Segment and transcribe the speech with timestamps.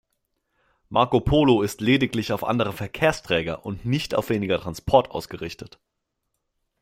[0.89, 5.79] Marco Polo ist lediglich auf andere Verkehrsträger und nicht auf weniger Transport ausgerichtet.